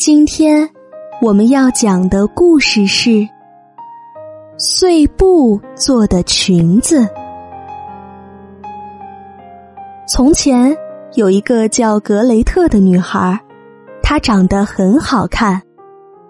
[0.00, 0.66] 今天
[1.20, 3.28] 我们要讲的故事是
[4.56, 7.06] 碎布做的裙子。
[10.08, 10.74] 从前
[11.16, 13.38] 有一个叫格雷特的女孩，
[14.02, 15.60] 她长得很好看，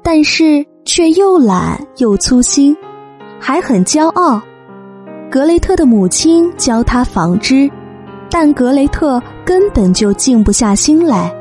[0.03, 2.77] 但是却又懒又粗心，
[3.39, 4.43] 还很骄傲。
[5.31, 7.71] 格雷特的母亲教她纺织，
[8.29, 11.33] 但格雷特根本就静不下心来，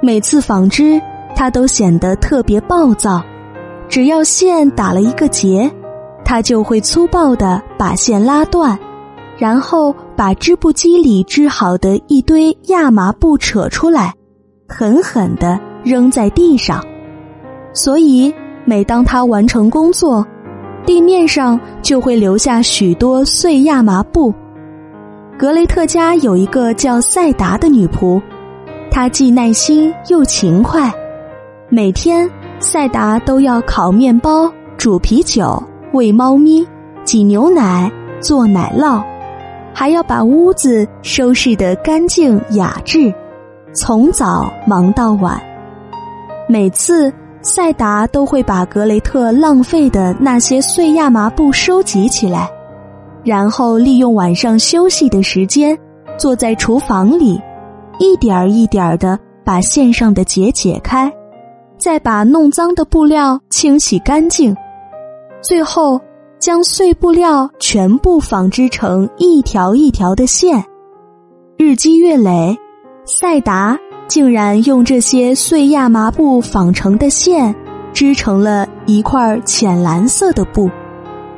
[0.00, 0.98] 每次纺织。
[1.38, 3.22] 他都显得特别暴躁，
[3.88, 5.70] 只要线打了一个结，
[6.24, 8.76] 他就会粗暴的把线拉断，
[9.36, 14.12] 然后把织布机里织好的一堆亚麻布扯出来，
[14.66, 16.84] 狠狠的扔在地上。
[17.72, 20.26] 所以，每当他完成工作，
[20.84, 24.34] 地面上就会留下许多碎亚麻布。
[25.38, 28.20] 格雷特家有一个叫赛达的女仆，
[28.90, 30.92] 她既耐心又勤快。
[31.70, 36.66] 每天，赛达都要烤面包、煮啤酒、喂猫咪、
[37.04, 39.04] 挤牛奶、做奶酪，
[39.74, 43.12] 还要把屋子收拾得干净雅致，
[43.74, 45.38] 从早忙到晚。
[46.48, 52.48] 每次，赛达都会把格雷特浪费的那些碎亚麻布收集起来，
[53.22, 55.78] 然后利用晚上休息的时间，
[56.16, 57.38] 坐在厨房里，
[57.98, 61.12] 一点儿一点儿的把线上的结解开。
[61.78, 64.54] 再把弄脏的布料清洗干净，
[65.40, 66.00] 最后
[66.38, 70.62] 将碎布料全部纺织成一条一条的线。
[71.56, 72.56] 日积月累，
[73.04, 73.78] 赛达
[74.08, 77.54] 竟然用这些碎亚麻布纺成的线
[77.92, 80.68] 织成了一块浅蓝色的布，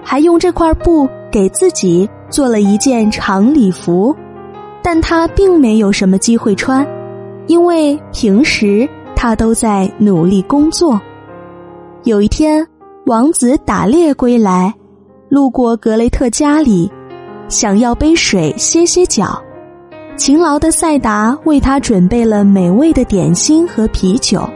[0.02, 4.16] 还用这块布给自己做了一件长礼服。
[4.82, 6.86] 但他并没有什么机会穿，
[7.46, 8.88] 因为平时。
[9.22, 10.98] 他都在努力工作。
[12.04, 12.66] 有一天，
[13.04, 14.74] 王子打猎归来，
[15.28, 16.90] 路过格雷特家里，
[17.46, 19.38] 想要杯水歇歇脚。
[20.16, 24.48] 勤劳的赛达为他准备了美味的点心和啤酒，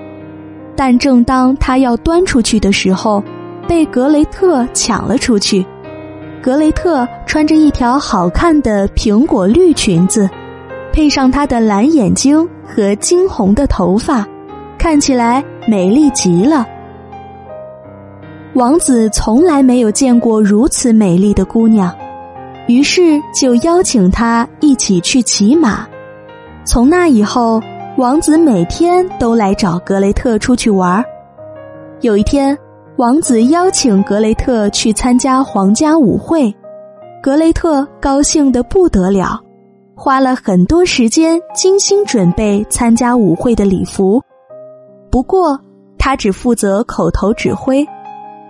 [0.74, 3.22] 但正当他要端出去的时候，
[3.68, 5.62] 被格雷特抢了出去。
[6.42, 10.26] 格雷特穿着一条好看的苹果绿裙子，
[10.90, 14.26] 配上她的蓝眼睛和金红的头发。
[14.84, 16.66] 看起来美丽极了。
[18.52, 21.90] 王子从来没有见过如此美丽的姑娘，
[22.68, 25.86] 于是就邀请她一起去骑马。
[26.66, 27.62] 从那以后，
[27.96, 31.02] 王子每天都来找格雷特出去玩。
[32.02, 32.54] 有一天，
[32.96, 36.54] 王子邀请格雷特去参加皇家舞会，
[37.22, 39.40] 格雷特高兴的不得了，
[39.94, 44.22] 花了很多时间精心准备参加舞会的礼服。
[45.14, 45.56] 不过，
[45.96, 47.86] 他只负责口头指挥，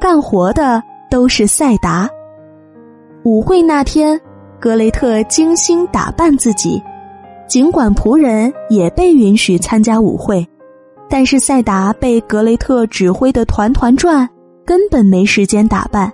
[0.01, 2.09] 干活的都是赛达。
[3.23, 4.19] 舞会那天，
[4.59, 6.83] 格雷特精心打扮自己，
[7.47, 10.49] 尽管仆人也被允许参加舞会，
[11.07, 14.27] 但是赛达被格雷特指挥的团团转，
[14.65, 16.11] 根本没时间打扮。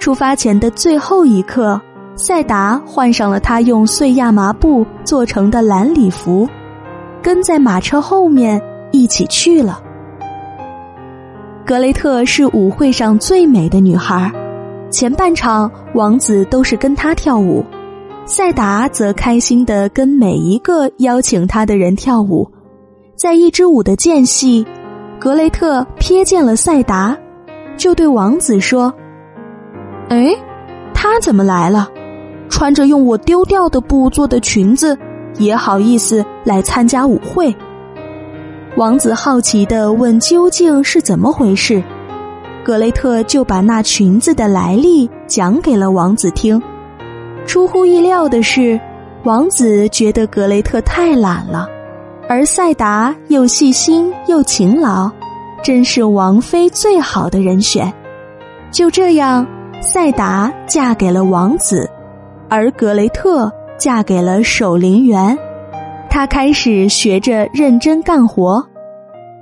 [0.00, 1.78] 出发前的最后一刻，
[2.14, 6.48] 赛达换上了他用碎亚麻布做成的蓝礼服，
[7.20, 8.58] 跟在马车后面。
[8.92, 9.82] 一起去了。
[11.64, 14.30] 格雷特是舞会上最美的女孩，
[14.90, 17.64] 前半场王子都是跟她跳舞，
[18.24, 22.48] 赛达则开心的跟每一个邀请他的人跳舞。
[23.16, 24.64] 在一支舞的间隙，
[25.18, 27.16] 格雷特瞥见了赛达，
[27.76, 28.94] 就对王子说
[30.08, 30.36] ：“哎，
[30.94, 31.88] 她怎么来了？
[32.48, 34.96] 穿着用我丢掉的布做的裙子，
[35.38, 37.52] 也好意思来参加舞会？”
[38.76, 41.82] 王子好奇的问：“究竟是怎么回事？”
[42.62, 46.62] 格雷特就把那裙子的来历讲给了王子听。
[47.46, 48.78] 出乎意料的是，
[49.22, 51.66] 王子觉得格雷特太懒了，
[52.28, 55.10] 而赛达又细心又勤劳，
[55.64, 57.90] 真是王妃最好的人选。
[58.70, 59.46] 就这样，
[59.80, 61.88] 赛达嫁给了王子，
[62.50, 65.38] 而格雷特嫁给了守陵员。
[66.16, 68.66] 他开始学着认真干活，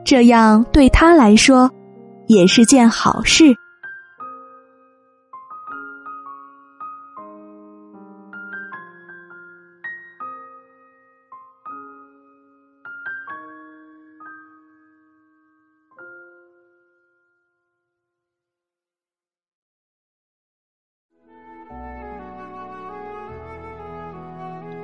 [0.05, 1.71] 这样对他来说
[2.27, 3.55] 也是件好事。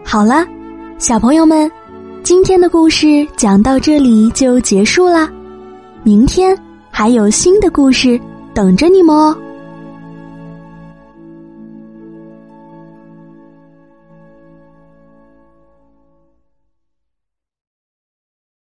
[0.05, 0.47] 好了，
[0.99, 1.69] 小朋友们，
[2.23, 5.31] 今天的故事讲到这里就结束啦。
[6.03, 6.57] 明天
[6.91, 8.21] 还有新的故事
[8.53, 9.37] 等着你们哦。